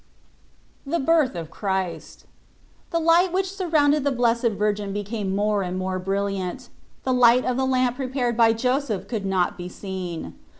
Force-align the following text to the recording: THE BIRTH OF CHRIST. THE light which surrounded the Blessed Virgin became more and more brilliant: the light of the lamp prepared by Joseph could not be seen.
THE 0.83 0.97
BIRTH 0.99 1.35
OF 1.35 1.51
CHRIST. 1.51 2.25
THE 2.89 2.97
light 2.99 3.31
which 3.31 3.51
surrounded 3.55 4.03
the 4.03 4.11
Blessed 4.11 4.53
Virgin 4.57 4.93
became 4.93 5.35
more 5.35 5.61
and 5.61 5.77
more 5.77 5.99
brilliant: 5.99 6.69
the 7.03 7.13
light 7.13 7.45
of 7.45 7.55
the 7.55 7.65
lamp 7.67 7.97
prepared 7.97 8.35
by 8.35 8.51
Joseph 8.53 9.07
could 9.07 9.27
not 9.27 9.59
be 9.59 9.69
seen. 9.69 10.33